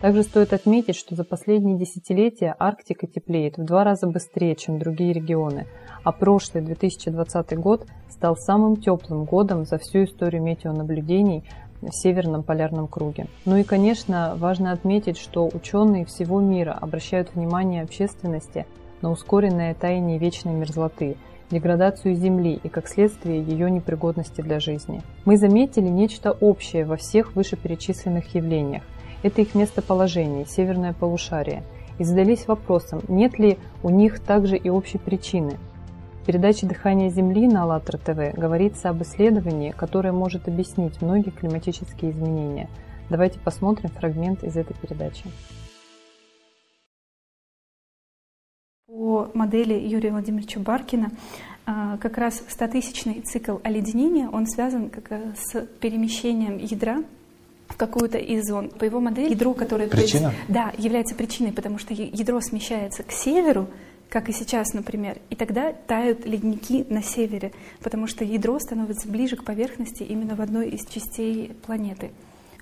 Также 0.00 0.22
стоит 0.22 0.52
отметить, 0.52 0.94
что 0.94 1.16
за 1.16 1.24
последние 1.24 1.76
десятилетия 1.76 2.54
Арктика 2.58 3.08
теплеет 3.08 3.58
в 3.58 3.64
два 3.64 3.82
раза 3.82 4.06
быстрее, 4.06 4.54
чем 4.54 4.78
другие 4.78 5.12
регионы, 5.12 5.66
а 6.04 6.12
прошлый 6.12 6.62
2020 6.62 7.58
год 7.58 7.84
стал 8.08 8.36
самым 8.36 8.76
теплым 8.76 9.24
годом 9.24 9.64
за 9.64 9.78
всю 9.78 10.04
историю 10.04 10.42
метеонаблюдений 10.42 11.42
в 11.82 11.90
Северном 11.90 12.44
полярном 12.44 12.86
круге. 12.86 13.26
Ну 13.44 13.56
и, 13.56 13.64
конечно, 13.64 14.34
важно 14.36 14.70
отметить, 14.70 15.18
что 15.18 15.48
ученые 15.52 16.04
всего 16.04 16.40
мира 16.40 16.78
обращают 16.80 17.34
внимание 17.34 17.82
общественности 17.82 18.66
на 19.02 19.10
ускоренное 19.10 19.74
таяние 19.74 20.18
вечной 20.18 20.54
мерзлоты, 20.54 21.16
деградацию 21.50 22.14
Земли 22.14 22.60
и, 22.62 22.68
как 22.68 22.88
следствие, 22.88 23.42
ее 23.42 23.68
непригодности 23.68 24.42
для 24.42 24.60
жизни. 24.60 25.02
Мы 25.24 25.36
заметили 25.36 25.88
нечто 25.88 26.32
общее 26.32 26.84
во 26.84 26.96
всех 26.96 27.34
вышеперечисленных 27.34 28.32
явлениях– 28.36 28.84
это 29.22 29.40
их 29.42 29.54
местоположение, 29.54 30.46
северное 30.46 30.92
полушарие, 30.92 31.62
и 31.98 32.04
задались 32.04 32.46
вопросом, 32.46 33.00
нет 33.08 33.38
ли 33.38 33.58
у 33.82 33.90
них 33.90 34.20
также 34.20 34.56
и 34.56 34.70
общей 34.70 34.98
причины. 34.98 35.56
В 36.22 36.26
передаче 36.26 36.66
«Дыхание 36.66 37.10
Земли» 37.10 37.48
на 37.48 37.62
АЛЛАТРА 37.62 37.98
ТВ 37.98 38.38
говорится 38.38 38.90
об 38.90 39.02
исследовании, 39.02 39.70
которое 39.70 40.12
может 40.12 40.46
объяснить 40.46 41.00
многие 41.00 41.30
климатические 41.30 42.10
изменения. 42.10 42.68
Давайте 43.08 43.38
посмотрим 43.40 43.88
фрагмент 43.90 44.44
из 44.44 44.56
этой 44.56 44.74
передачи. 44.74 45.24
По 48.86 49.30
модели 49.34 49.74
Юрия 49.74 50.12
Владимировича 50.12 50.60
Баркина 50.60 51.10
а, 51.66 51.96
как 51.98 52.18
раз 52.18 52.42
стотысячный 52.48 53.22
цикл 53.22 53.56
оледенения, 53.64 54.28
он 54.28 54.46
связан 54.46 54.90
как 54.90 55.10
с 55.36 55.60
перемещением 55.80 56.58
ядра 56.58 57.02
какую-то 57.78 58.18
из 58.18 58.44
зон. 58.44 58.68
По 58.68 58.84
его 58.84 59.00
модели 59.00 59.30
ядро, 59.30 59.54
которое... 59.54 59.88
Причина? 59.88 60.34
Да, 60.48 60.74
является 60.76 61.14
причиной, 61.14 61.52
потому 61.52 61.78
что 61.78 61.94
ядро 61.94 62.40
смещается 62.42 63.02
к 63.02 63.12
северу, 63.12 63.68
как 64.10 64.28
и 64.28 64.32
сейчас, 64.32 64.74
например, 64.74 65.18
и 65.30 65.36
тогда 65.36 65.72
тают 65.72 66.26
ледники 66.26 66.84
на 66.90 67.02
севере, 67.02 67.52
потому 67.82 68.06
что 68.06 68.24
ядро 68.24 68.58
становится 68.58 69.08
ближе 69.08 69.36
к 69.36 69.44
поверхности 69.44 70.02
именно 70.02 70.34
в 70.34 70.40
одной 70.40 70.70
из 70.70 70.86
частей 70.86 71.52
планеты. 71.64 72.10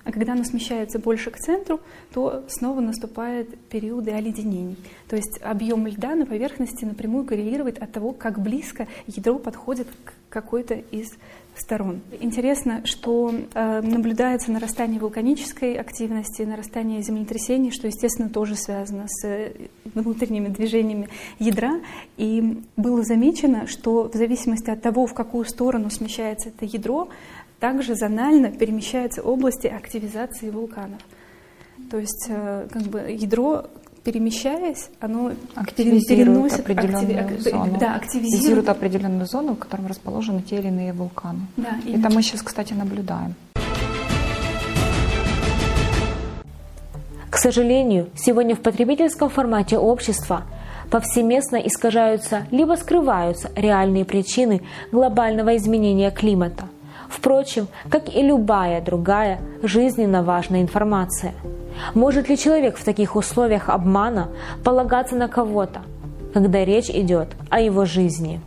А 0.04 0.12
когда 0.12 0.34
оно 0.34 0.44
смещается 0.44 1.00
больше 1.00 1.32
к 1.32 1.38
центру, 1.38 1.80
то 2.12 2.44
снова 2.48 2.80
наступают 2.80 3.58
периоды 3.68 4.12
оледенений. 4.12 4.76
То 5.08 5.16
есть 5.16 5.40
объем 5.42 5.84
льда 5.86 6.14
на 6.14 6.26
поверхности 6.26 6.84
напрямую 6.84 7.24
коррелирует 7.24 7.82
от 7.82 7.90
того, 7.90 8.12
как 8.12 8.40
близко 8.40 8.86
ядро 9.08 9.38
подходит 9.40 9.88
к 10.04 10.12
какой-то 10.36 10.74
из 10.74 11.08
сторон. 11.54 12.02
Интересно, 12.20 12.82
что 12.84 13.32
э, 13.32 13.80
наблюдается 13.80 14.52
нарастание 14.52 15.00
вулканической 15.00 15.76
активности, 15.76 16.42
нарастание 16.42 17.00
землетрясений, 17.00 17.70
что, 17.70 17.86
естественно, 17.86 18.28
тоже 18.28 18.54
связано 18.54 19.06
с 19.08 19.26
э, 19.26 19.52
внутренними 19.94 20.48
движениями 20.48 21.08
ядра. 21.38 21.80
И 22.18 22.62
было 22.76 23.02
замечено, 23.02 23.66
что 23.66 24.10
в 24.12 24.14
зависимости 24.14 24.68
от 24.68 24.82
того, 24.82 25.06
в 25.06 25.14
какую 25.14 25.46
сторону 25.46 25.88
смещается 25.88 26.50
это 26.50 26.66
ядро, 26.66 27.08
также 27.58 27.94
зонально 27.94 28.50
перемещаются 28.50 29.22
области 29.22 29.66
активизации 29.66 30.50
вулканов. 30.50 31.00
То 31.90 31.98
есть 31.98 32.26
э, 32.28 32.68
как 32.70 32.82
бы 32.82 32.98
ядро 33.08 33.70
перемещаясь, 34.06 34.88
оно 35.00 35.32
активизирует 35.56 36.06
переносит, 36.06 36.60
определенную 36.60 37.24
активи... 37.24 37.50
зону. 37.50 37.76
Да, 37.80 37.96
активизирует 37.96 38.68
определенную 38.68 39.26
зону, 39.26 39.54
в 39.54 39.58
которой 39.58 39.88
расположены 39.88 40.42
те 40.42 40.58
или 40.58 40.68
иные 40.68 40.92
вулканы. 40.92 41.40
Да, 41.56 41.80
Это 41.84 42.08
мы 42.14 42.22
сейчас, 42.22 42.42
кстати, 42.42 42.72
наблюдаем. 42.72 43.34
сожалению, 47.46 48.08
сегодня 48.16 48.56
в 48.56 48.60
потребительском 48.60 49.28
формате 49.28 49.78
общества 49.78 50.42
повсеместно 50.90 51.56
искажаются 51.56 52.46
либо 52.50 52.74
скрываются 52.74 53.50
реальные 53.54 54.04
причины 54.04 54.62
глобального 54.90 55.56
изменения 55.56 56.10
климата. 56.10 56.64
Впрочем, 57.08 57.68
как 57.88 58.14
и 58.14 58.22
любая 58.22 58.80
другая 58.80 59.40
жизненно 59.62 60.22
важная 60.22 60.62
информация. 60.62 61.34
Может 61.94 62.28
ли 62.28 62.38
человек 62.38 62.76
в 62.76 62.84
таких 62.84 63.16
условиях 63.16 63.68
обмана 63.68 64.28
полагаться 64.64 65.14
на 65.14 65.28
кого-то, 65.28 65.82
когда 66.32 66.64
речь 66.64 66.90
идет 66.90 67.28
о 67.50 67.60
его 67.60 67.84
жизни? 67.84 68.40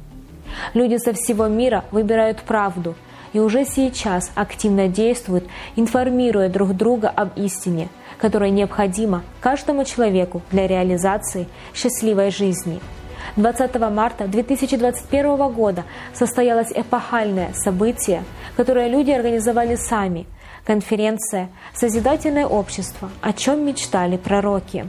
Люди 0.73 0.97
со 0.97 1.13
всего 1.13 1.47
мира 1.47 1.83
выбирают 1.91 2.41
правду 2.41 2.95
и 3.33 3.39
уже 3.39 3.65
сейчас 3.65 4.31
активно 4.35 4.87
действуют, 4.87 5.45
информируя 5.75 6.49
друг 6.49 6.75
друга 6.75 7.09
об 7.09 7.37
истине, 7.37 7.89
которая 8.17 8.49
необходима 8.49 9.23
каждому 9.39 9.85
человеку 9.85 10.41
для 10.51 10.67
реализации 10.67 11.47
счастливой 11.73 12.31
жизни. 12.31 12.79
20 13.39 13.79
марта 13.89 14.27
2021 14.27 15.51
года 15.53 15.85
состоялось 16.13 16.71
эпохальное 16.75 17.53
событие, 17.53 18.23
которое 18.57 18.89
люди 18.89 19.11
организовали 19.11 19.75
сами– 19.75 20.27
конференция 20.65 21.49
«Созидательное 21.73 22.45
общество. 22.45 23.09
О 23.21 23.33
чем 23.33 23.65
мечтали 23.65 24.17
пророки». 24.17 24.85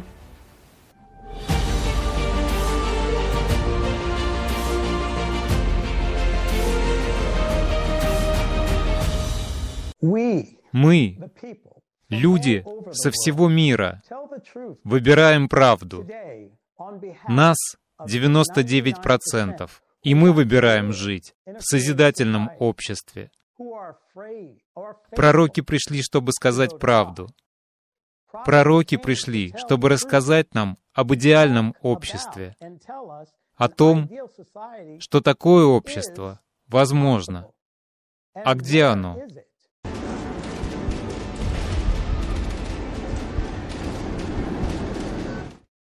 Мы, 10.02 10.58
люди 12.08 12.64
со 12.92 13.10
всего 13.10 13.48
мира, 13.48 14.02
выбираем 14.82 15.48
правду. 15.48 16.06
Нас 17.28 17.56
99%, 18.06 19.70
и 20.02 20.14
мы 20.14 20.32
выбираем 20.32 20.92
жить 20.92 21.34
в 21.46 21.60
созидательном 21.60 22.50
обществе. 22.58 23.30
Пророки 25.10 25.60
пришли, 25.60 26.02
чтобы 26.02 26.32
сказать 26.32 26.78
правду. 26.78 27.28
Пророки 28.44 28.96
пришли, 28.96 29.52
чтобы 29.56 29.88
рассказать 29.88 30.54
нам 30.54 30.78
об 30.92 31.12
идеальном 31.14 31.74
обществе, 31.82 32.54
о 33.56 33.68
том, 33.68 34.08
что 35.00 35.20
такое 35.20 35.64
общество 35.64 36.40
возможно. 36.68 37.50
А 38.32 38.54
где 38.54 38.84
оно? 38.84 39.18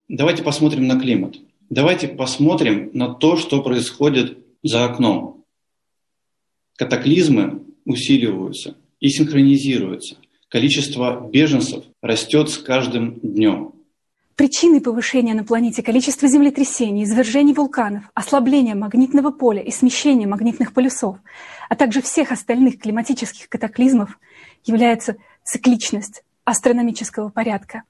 Давайте 0.08 0.42
посмотрим 0.42 0.88
на 0.88 1.00
климат. 1.00 1.36
Давайте 1.74 2.06
посмотрим 2.06 2.90
на 2.92 3.14
то, 3.14 3.38
что 3.38 3.62
происходит 3.62 4.36
за 4.62 4.84
окном. 4.84 5.46
Катаклизмы 6.76 7.64
усиливаются 7.86 8.76
и 9.00 9.08
синхронизируются. 9.08 10.18
Количество 10.50 11.26
беженцев 11.32 11.84
растет 12.02 12.50
с 12.50 12.58
каждым 12.58 13.18
днем. 13.20 13.72
Причины 14.36 14.82
повышения 14.82 15.32
на 15.32 15.44
планете 15.44 15.82
количества 15.82 16.28
землетрясений, 16.28 17.04
извержений 17.04 17.54
вулканов, 17.54 18.04
ослабления 18.12 18.74
магнитного 18.74 19.30
поля 19.30 19.62
и 19.62 19.70
смещения 19.70 20.26
магнитных 20.26 20.74
полюсов, 20.74 21.16
а 21.70 21.74
также 21.74 22.02
всех 22.02 22.32
остальных 22.32 22.80
климатических 22.80 23.48
катаклизмов 23.48 24.18
является 24.66 25.16
цикличность 25.42 26.22
астрономического 26.44 27.30
порядка, 27.30 27.84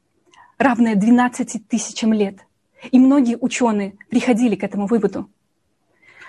равная 0.57 0.95
12 0.95 1.67
тысячам 1.67 2.13
лет– 2.13 2.37
и 2.90 2.99
многие 2.99 3.36
ученые 3.38 3.97
приходили 4.08 4.56
к 4.56 4.64
этому 4.64 4.86
выводу. 4.86 5.30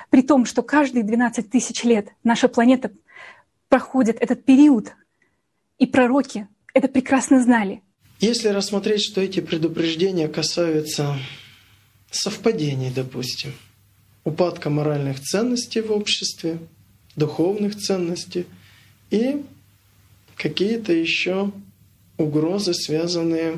При 0.09 0.21
том, 0.21 0.45
что 0.45 0.61
каждые 0.61 1.03
12 1.03 1.49
тысяч 1.49 1.83
лет 1.83 2.09
наша 2.23 2.47
планета 2.47 2.91
проходит 3.69 4.17
этот 4.19 4.45
период, 4.45 4.93
и 5.79 5.87
пророки 5.87 6.47
это 6.73 6.87
прекрасно 6.87 7.41
знали. 7.41 7.81
Если 8.19 8.49
рассмотреть, 8.49 9.01
что 9.03 9.21
эти 9.21 9.39
предупреждения 9.39 10.27
касаются 10.27 11.17
совпадений, 12.11 12.91
допустим, 12.93 13.53
упадка 14.23 14.69
моральных 14.69 15.19
ценностей 15.19 15.81
в 15.81 15.91
обществе, 15.91 16.59
духовных 17.15 17.75
ценностей 17.75 18.45
и 19.09 19.43
какие-то 20.35 20.93
еще 20.93 21.51
угрозы, 22.17 22.73
связанные 22.73 23.57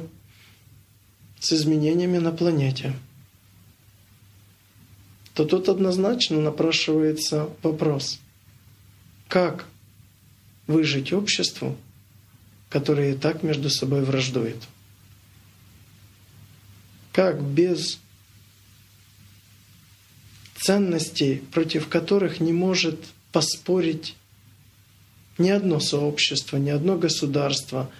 с 1.45 1.53
изменениями 1.53 2.17
на 2.17 2.31
планете, 2.31 2.93
то 5.36 5.45
тут 5.45 5.69
однозначно 5.69 6.39
напрашивается 6.39 7.49
вопрос, 7.62 8.19
как 9.27 9.65
выжить 10.65 11.13
обществу, 11.13 11.77
которое 12.69 13.13
и 13.13 13.17
так 13.17 13.43
между 13.43 13.69
собой 13.69 14.03
враждует? 14.03 14.58
Как 17.12 17.41
без 17.41 17.99
ценностей, 20.55 21.43
против 21.51 21.89
которых 21.89 22.39
не 22.39 22.53
может 22.53 22.99
поспорить 23.31 24.15
ни 25.38 25.49
одно 25.49 25.79
сообщество, 25.79 26.58
ни 26.58 26.69
одно 26.69 26.97
государство, 26.97 27.91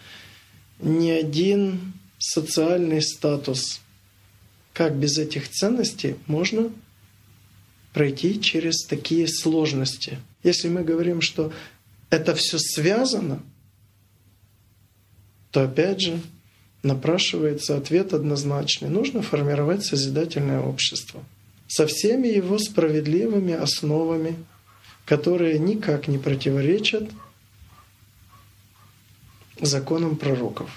ни 0.80 1.10
один 1.10 1.94
социальный 2.18 3.02
статус. 3.02 3.82
Как 4.74 4.96
без 4.96 5.18
этих 5.18 5.50
ценностей 5.50 6.16
можно 6.28 6.72
пройти 7.94 8.42
через 8.42 8.86
такие 8.86 9.28
сложности? 9.28 10.20
Если 10.44 10.68
мы 10.68 10.84
говорим, 10.84 11.22
что 11.22 11.54
это 12.10 12.36
все 12.36 12.58
связано, 12.60 13.42
то 15.52 15.64
опять 15.64 16.02
же 16.02 16.20
напрашивается 16.84 17.78
ответ 17.78 18.14
однозначный. 18.14 18.90
Нужно 18.90 19.22
формировать 19.22 19.86
созидательное 19.86 20.60
общество 20.60 21.24
со 21.68 21.88
всеми 21.88 22.28
его 22.28 22.60
справедливыми 22.60 23.54
основами, 23.54 24.36
которые 25.06 25.58
никак 25.58 26.08
не 26.08 26.18
противоречат 26.18 27.10
законам 29.60 30.16
пророков 30.16 30.70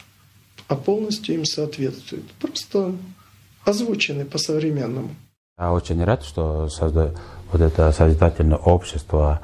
а 0.69 0.77
полностью 0.77 1.35
им 1.35 1.45
соответствует. 1.45 2.31
Просто 2.41 2.93
озвучены 3.65 4.25
по-современному. 4.25 5.11
Я 5.59 5.73
очень 5.73 6.05
рад, 6.05 6.25
что 6.25 6.69
созда... 6.69 7.15
вот 7.51 7.61
это 7.61 7.91
созидательное 7.93 8.59
общество 8.59 9.41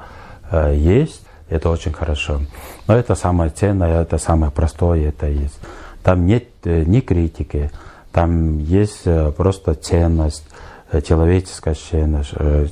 э, 0.51 0.75
есть. 0.77 1.21
Это 1.49 1.69
очень 1.69 1.93
хорошо. 1.93 2.41
Но 2.87 2.95
это 2.95 3.15
самое 3.15 3.51
ценное, 3.51 4.01
это 4.01 4.17
самое 4.17 4.51
простое, 4.51 5.09
это 5.09 5.27
есть. 5.27 5.59
Там 6.03 6.25
нет 6.25 6.45
э, 6.63 6.83
ни 6.85 7.01
критики, 7.01 7.71
там 8.11 8.59
есть 8.59 9.01
э, 9.05 9.31
просто 9.31 9.73
ценность, 9.73 10.45
э, 10.91 11.01
человеческая 11.01 11.75
ценность, 11.75 12.33
э, 12.35 12.67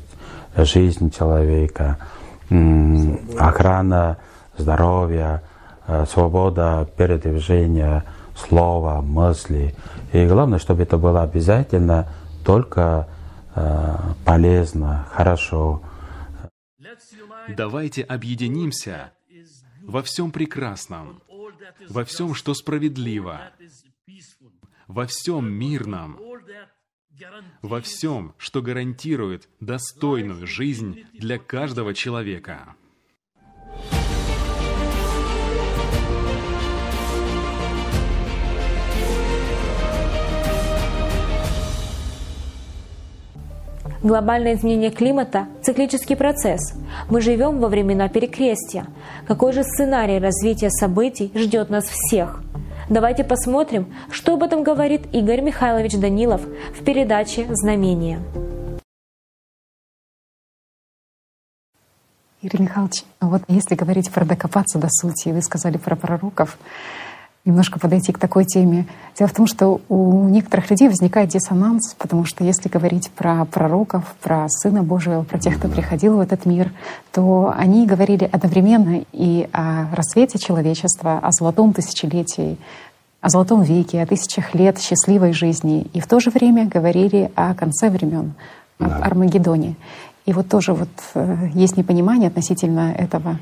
жизнь 0.56 1.12
человека, 1.12 1.98
э, 2.50 2.56
охрана 3.38 4.18
здоровья, 4.58 5.42
э, 5.88 6.06
свобода 6.10 6.88
передвижения, 6.96 8.04
слова, 8.36 9.02
мысли. 9.02 9.76
И 10.12 10.26
главное, 10.26 10.60
чтобы 10.60 10.84
это 10.84 10.98
было 10.98 11.24
обязательно 11.24 12.08
только 12.46 13.08
э, 13.56 13.96
полезно, 14.26 15.08
хорошо. 15.12 15.82
Давайте 17.50 18.04
объединимся 18.04 19.12
во 19.82 20.02
всем 20.02 20.32
прекрасном, 20.32 21.22
во 21.90 22.06
всем, 22.06 22.34
что 22.34 22.54
справедливо, 22.54 23.52
во 24.88 25.06
всем 25.08 25.52
мирном, 25.52 26.20
во 27.62 27.82
всем, 27.82 28.34
что 28.38 28.62
гарантирует 28.62 29.50
достойную 29.60 30.48
жизнь 30.48 31.06
для 31.14 31.38
каждого 31.38 31.94
человека. 31.94 32.76
Глобальное 44.04 44.56
изменение 44.56 44.92
климата– 44.92 45.48
циклический 45.62 46.18
процесс. 46.18 46.74
Мы 47.10 47.22
живем 47.22 47.62
во 47.62 47.70
времена 47.70 48.10
перекрестия. 48.10 48.86
Какой 49.26 49.54
же 49.54 49.64
сценарий 49.64 50.20
развития 50.20 50.70
событий 50.72 51.32
ждет 51.34 51.70
нас 51.70 51.86
всех? 51.86 52.42
Давайте 52.90 53.24
посмотрим, 53.24 53.94
что 54.12 54.34
об 54.34 54.44
этом 54.44 54.62
говорит 54.62 55.04
Игорь 55.14 55.40
Михайлович 55.40 55.94
Данилов 55.94 56.42
в 56.78 56.84
передаче 56.84 57.48
«Знамения». 57.52 58.20
Игорь 62.42 62.64
Михайлович, 62.64 63.06
вот 63.22 63.44
если 63.48 63.76
говорить 63.76 64.12
про 64.12 64.26
докопаться 64.26 64.80
до 64.80 64.90
сути, 64.90 65.30
вы 65.30 65.42
сказали 65.42 65.78
про 65.78 65.96
пророков, 65.96 66.58
немножко 67.46 67.78
подойти 67.78 68.14
к 68.14 68.20
такой 68.20 68.46
теме. 68.46 68.88
Дело 69.18 69.28
в 69.28 69.34
том, 69.34 69.48
что 69.48 69.82
у 69.90 70.30
некоторых 70.30 70.70
людей 70.70 70.88
возникает 70.88 71.30
диссонанс, 71.30 71.94
потому 71.98 72.24
что 72.26 72.44
если 72.44 72.70
говорить 72.70 73.12
про 73.12 73.44
пророков, 73.46 74.16
про 74.22 74.48
Сына 74.48 74.82
Божьего, 74.82 75.24
про 75.24 75.38
тех, 75.40 75.58
кто 75.58 75.68
приходил 75.68 76.18
в 76.18 76.20
этот 76.22 76.46
мир, 76.46 76.72
то 77.12 77.54
они 77.56 77.86
говорили 77.86 78.30
одновременно 78.32 79.04
и 79.12 79.50
о 79.52 79.94
рассвете 79.94 80.40
человечества, 80.40 81.20
о 81.20 81.32
золотом 81.32 81.74
тысячелетии, 81.74 82.58
о 83.20 83.30
золотом 83.30 83.62
веке, 83.62 84.02
о 84.02 84.06
тысячах 84.06 84.56
лет 84.56 84.80
счастливой 84.80 85.34
жизни, 85.34 85.88
и 85.94 86.00
в 86.00 86.08
то 86.08 86.20
же 86.22 86.30
время 86.30 86.68
говорили 86.68 87.30
о 87.36 87.54
конце 87.56 87.90
времен, 87.90 88.34
да. 88.80 88.86
об 88.86 89.04
Армагеддоне. 89.04 89.76
И 90.26 90.32
вот 90.32 90.48
тоже 90.48 90.74
вот 90.74 90.90
э, 91.16 91.50
есть 91.54 91.76
непонимание 91.76 92.30
относительно 92.30 92.94
этого. 92.94 93.40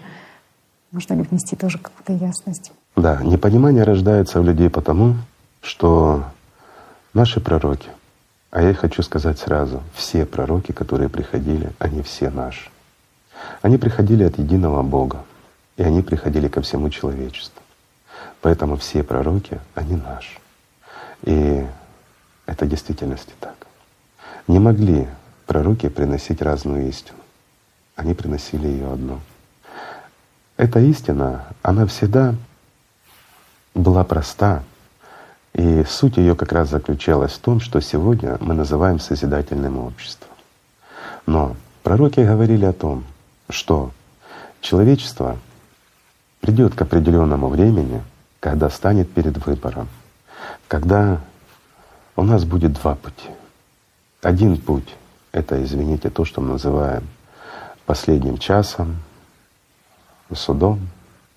Можно 0.91 1.13
ли 1.13 1.21
внести 1.21 1.55
тоже 1.55 1.77
какую-то 1.77 2.13
ясность? 2.13 2.71
Да, 3.01 3.19
непонимание 3.23 3.83
рождается 3.83 4.39
в 4.39 4.45
людей 4.45 4.69
потому, 4.69 5.15
что 5.63 6.23
наши 7.15 7.39
пророки, 7.41 7.89
а 8.51 8.61
я 8.61 8.75
хочу 8.75 9.01
сказать 9.01 9.39
сразу, 9.39 9.81
все 9.95 10.23
пророки, 10.23 10.71
которые 10.71 11.09
приходили, 11.09 11.71
они 11.79 12.03
все 12.03 12.29
наши. 12.29 12.69
Они 13.63 13.79
приходили 13.79 14.23
от 14.23 14.37
единого 14.37 14.83
Бога, 14.83 15.23
и 15.77 15.81
они 15.81 16.03
приходили 16.03 16.47
ко 16.47 16.61
всему 16.61 16.91
человечеству. 16.91 17.59
Поэтому 18.39 18.77
все 18.77 19.01
пророки, 19.01 19.59
они 19.73 19.95
наши. 19.95 20.37
И 21.23 21.65
это 22.45 22.65
в 22.65 22.69
действительности 22.69 23.33
так. 23.39 23.55
Не 24.47 24.59
могли 24.59 25.07
пророки 25.47 25.89
приносить 25.89 26.43
разную 26.43 26.87
истину. 26.87 27.17
Они 27.95 28.13
приносили 28.13 28.67
ее 28.67 28.93
одну. 28.93 29.19
Эта 30.55 30.79
истина, 30.79 31.47
она 31.63 31.87
всегда 31.87 32.35
была 33.73 34.03
проста, 34.03 34.63
и 35.53 35.83
суть 35.83 36.17
ее 36.17 36.35
как 36.35 36.51
раз 36.51 36.69
заключалась 36.69 37.33
в 37.33 37.39
том, 37.39 37.59
что 37.59 37.81
сегодня 37.81 38.37
мы 38.39 38.53
называем 38.53 38.99
созидательным 38.99 39.77
обществом. 39.79 40.29
Но 41.25 41.55
пророки 41.83 42.21
говорили 42.21 42.65
о 42.65 42.73
том, 42.73 43.03
что 43.49 43.91
человечество 44.61 45.37
придет 46.39 46.73
к 46.75 46.81
определенному 46.81 47.47
времени, 47.49 48.01
когда 48.39 48.69
станет 48.69 49.11
перед 49.11 49.45
выбором, 49.45 49.87
когда 50.67 51.21
у 52.15 52.23
нас 52.23 52.45
будет 52.45 52.73
два 52.73 52.95
пути. 52.95 53.29
Один 54.21 54.57
путь— 54.57 54.95
это, 55.31 55.61
извините, 55.63 56.09
то, 56.09 56.25
что 56.25 56.41
мы 56.41 56.53
называем 56.53 57.07
последним 57.85 58.37
часом, 58.37 58.97
судом, 60.33 60.87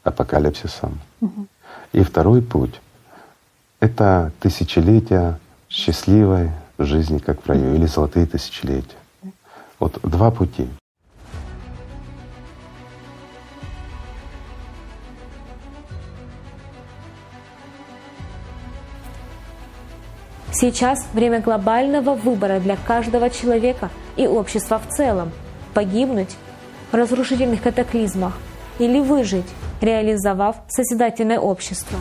апокалипсисом. 0.03 1.01
Угу. 1.21 1.47
И 1.95 2.03
второй 2.03 2.43
путь— 2.43 2.81
это 3.81 4.33
тысячелетия 4.41 5.39
счастливой 5.71 6.51
жизни, 6.77 7.19
как 7.19 7.41
в 7.41 7.49
раю, 7.49 7.73
или 7.77 7.87
золотые 7.87 8.27
тысячелетия. 8.27 8.97
Вот 9.79 10.01
два 10.03 10.33
пути. 10.33 10.67
Сейчас 20.53 21.07
время 21.13 21.41
глобального 21.41 22.17
выбора 22.17 22.59
для 22.59 22.77
каждого 22.77 23.31
человека 23.31 23.91
и 24.17 24.27
общества 24.27 24.81
в 24.81 24.89
целом– 24.89 25.31
погибнуть 25.75 26.37
в 26.91 26.97
разрушительных 26.97 27.63
катаклизмах 27.63 28.33
или 28.79 29.01
выжить 29.01 29.47
реализовав 29.81 30.57
созидательное 30.69 31.39
общество. 31.39 31.99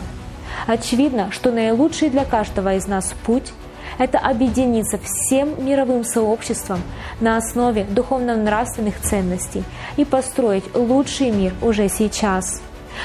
Очевидно, 0.67 1.31
что 1.31 1.51
наилучший 1.51 2.09
для 2.09 2.25
каждого 2.25 2.75
из 2.75 2.87
нас 2.87 3.13
путь– 3.25 3.51
это 3.97 4.17
объединиться 4.17 4.97
всем 4.97 5.63
мировым 5.63 6.03
сообществом 6.03 6.81
на 7.19 7.37
основе 7.37 7.83
духовно-нравственных 7.83 8.99
ценностей 9.01 9.63
и 9.97 10.05
построить 10.05 10.63
лучший 10.75 11.31
мир 11.31 11.53
уже 11.61 11.89
сейчас. 11.89 12.61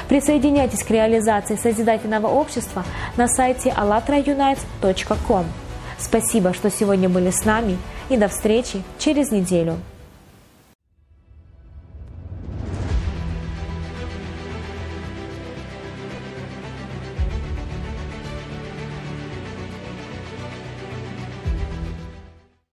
Присоединяйтесь 0.08 0.84
к 0.84 0.90
реализации 0.90 1.56
созидательного 1.56 2.26
общества 2.26 2.84
на 3.16 3.26
сайте 3.26 3.70
allatraunites.com. 3.70 5.46
Спасибо, 5.98 6.54
что 6.54 6.70
сегодня 6.70 7.08
были 7.08 7.30
с 7.30 7.44
нами 7.44 7.78
и 8.08 8.16
до 8.16 8.28
встречи 8.28 8.82
через 8.98 9.30
неделю. 9.30 9.78